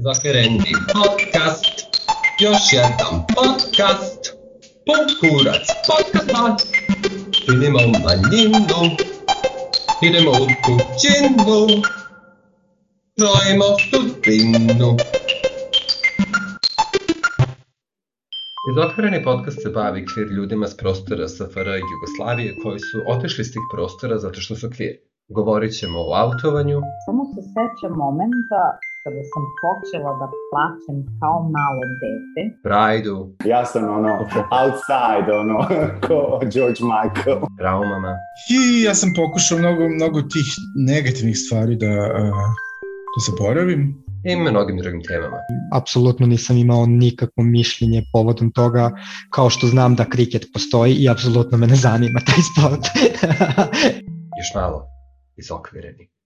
Zakvereni 0.00 0.72
podcast, 0.94 1.64
još 2.40 2.72
jedan 2.72 3.14
podcast, 3.36 4.20
pun 4.86 5.04
kurac 5.20 5.66
podcast, 5.88 6.68
činimo 7.30 7.78
manjinu, 7.78 8.80
idemo 10.02 10.30
u 10.30 10.46
kućinu, 10.64 11.82
krojimo 13.16 13.64
sudbinu. 13.90 14.96
Izotvoreni 18.70 19.24
podcast 19.24 19.62
se 19.62 19.68
bavi 19.70 20.06
kvir 20.06 20.26
ljudima 20.26 20.66
s 20.66 20.76
prostora 20.76 21.28
SFR 21.28 21.68
i 21.68 21.86
Jugoslavije 21.94 22.56
koji 22.62 22.78
su 22.78 22.98
otišli 23.06 23.44
s 23.44 23.52
tih 23.52 23.62
prostora 23.72 24.18
zato 24.18 24.40
što 24.40 24.56
su 24.56 24.70
kvir. 24.76 24.94
Govorit 25.28 25.78
ćemo 25.78 25.98
o 25.98 26.12
autovanju, 26.14 26.80
Samo 27.06 27.24
se 27.24 27.40
sećam 27.54 27.92
momenta 27.96 28.62
kada 29.08 29.22
sam 29.32 29.44
počela 29.64 30.10
da 30.20 30.26
plačem 30.50 30.96
kao 31.20 31.38
malo 31.56 31.82
dete. 32.02 32.42
prajdu, 32.62 33.16
Ja 33.44 33.64
sam 33.64 33.82
ono, 33.98 34.12
outside, 34.60 35.28
ono, 35.42 35.56
ko 36.06 36.16
George 36.54 36.80
Michael. 36.92 37.38
traumama, 37.58 38.12
I 38.56 38.82
ja 38.82 38.94
sam 38.94 39.10
pokušao 39.16 39.58
mnogo, 39.58 39.88
mnogo 39.88 40.18
tih 40.22 40.48
negativnih 40.92 41.36
stvari 41.38 41.76
da, 41.76 41.86
uh, 41.86 42.44
da 43.12 43.18
zaboravim. 43.28 43.82
i 44.24 44.36
mnogim 44.36 44.76
drugim 44.82 45.02
temama. 45.08 45.38
apsolutno 45.72 46.26
nisam 46.26 46.56
imao 46.56 46.86
nikakvo 46.86 47.42
mišljenje 47.44 48.02
povodom 48.12 48.52
toga, 48.52 48.90
kao 49.30 49.50
što 49.50 49.66
znam 49.66 49.94
da 49.94 50.04
kriket 50.04 50.42
postoji 50.54 50.92
i 50.94 51.08
apsolutno 51.08 51.58
me 51.58 51.66
ne 51.66 51.74
zanima 51.76 52.20
taj 52.26 52.42
sport. 52.50 52.84
Još 54.40 54.54
malo 54.54 54.86
izokvireni. 55.36 56.17